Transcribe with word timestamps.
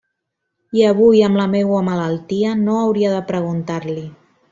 I 0.79 0.85
avui 0.91 1.19
amb 1.27 1.39
la 1.39 1.45
meua 1.51 1.81
malaltia, 1.89 2.55
no 2.63 2.79
hauria 2.85 3.13
de 3.17 3.21
preguntar-li: 3.29 4.07